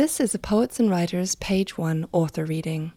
[0.00, 2.92] This is a Poets and Writers Page 1 author reading.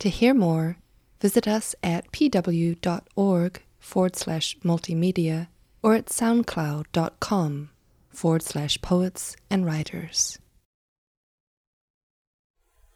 [0.00, 0.76] To hear more,
[1.20, 5.46] visit us at pw.org forward slash multimedia
[5.84, 7.70] or at soundcloud.com
[8.08, 10.40] forward slash poets and writers.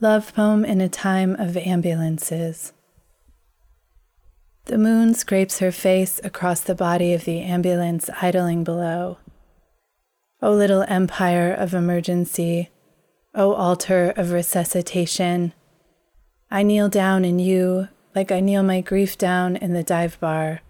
[0.01, 2.73] Love Poem in a Time of Ambulances.
[4.65, 9.19] The moon scrapes her face across the body of the ambulance idling below.
[10.43, 12.71] O little empire of emergency,
[13.37, 15.53] O altar of resuscitation,
[16.51, 20.63] I kneel down in you like I kneel my grief down in the dive bar,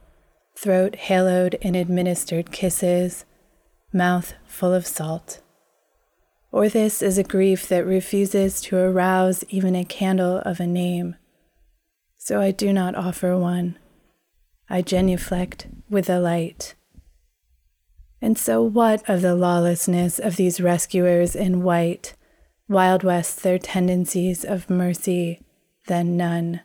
[0.59, 3.24] throat haloed in administered kisses,
[3.93, 5.41] mouth full of salt.
[6.51, 11.15] Or this is a grief that refuses to arouse even a candle of a name.
[12.19, 13.79] So I do not offer one.
[14.69, 16.74] I genuflect with a light.
[18.21, 22.16] And so, what of the lawlessness of these rescuers in white,
[22.69, 25.41] Wild West their tendencies of mercy,
[25.87, 26.63] then none?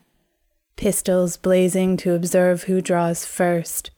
[0.75, 3.91] Pistols blazing to observe who draws first,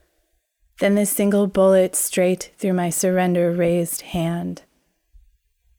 [0.79, 4.63] then the single bullet straight through my surrender raised hand.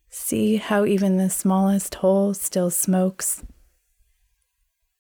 [0.08, 3.42] See how even the smallest hole still smokes.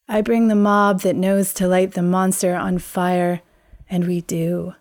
[0.06, 3.40] I bring the mob that knows to light the monster on fire,
[3.88, 4.74] and we do.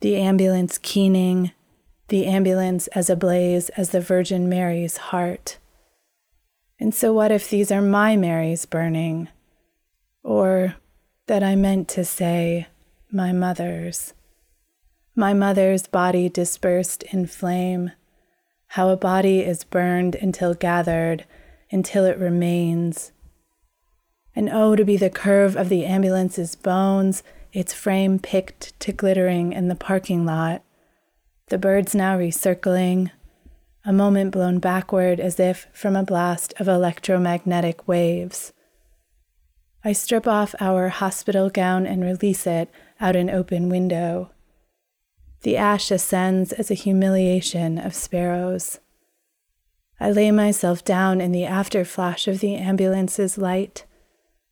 [0.00, 1.52] The ambulance keening,
[2.08, 5.56] the ambulance as ablaze as the Virgin Mary's heart.
[6.78, 9.28] And so, what if these are my Marys burning?
[10.22, 10.76] Or
[11.26, 12.66] that I meant to say,
[13.10, 14.14] my mother's?
[15.14, 17.92] My mother's body dispersed in flame
[18.74, 21.24] how a body is burned until gathered,
[21.70, 23.12] until it remains.
[24.34, 27.22] And oh, to be the curve of the ambulance's bones,
[27.52, 30.64] its frame picked to glittering in the parking lot.
[31.50, 33.12] The birds now recircling,
[33.84, 38.52] a moment blown backward as if from a blast of electromagnetic waves.
[39.84, 44.30] I strip off our hospital gown and release it out an open window.
[45.42, 48.80] The ash ascends as a humiliation of sparrows.
[50.00, 53.84] I lay myself down in the after flash of the ambulance's light,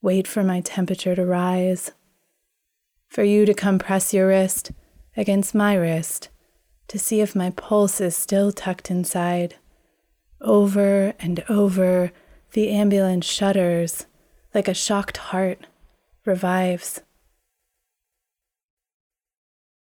[0.02, 1.92] wait for my temperature to rise,
[3.08, 4.72] for you to come press your wrist
[5.16, 6.28] against my wrist
[6.92, 9.54] to see if my pulse is still tucked inside.
[10.42, 12.12] Over and over,
[12.53, 14.04] the ambulance shudders
[14.53, 15.66] like a shocked heart,
[16.26, 17.00] revives.